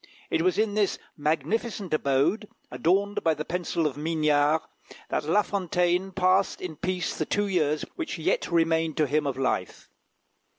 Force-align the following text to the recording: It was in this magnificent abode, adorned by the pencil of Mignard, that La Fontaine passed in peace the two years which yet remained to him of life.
It 0.31 0.41
was 0.41 0.57
in 0.57 0.73
this 0.73 0.97
magnificent 1.15 1.93
abode, 1.93 2.47
adorned 2.71 3.23
by 3.23 3.35
the 3.35 3.45
pencil 3.45 3.85
of 3.85 3.97
Mignard, 3.97 4.63
that 5.09 5.25
La 5.25 5.43
Fontaine 5.43 6.11
passed 6.11 6.59
in 6.59 6.75
peace 6.75 7.15
the 7.15 7.25
two 7.27 7.45
years 7.45 7.85
which 7.97 8.17
yet 8.17 8.51
remained 8.51 8.97
to 8.97 9.05
him 9.05 9.27
of 9.27 9.37
life. 9.37 9.89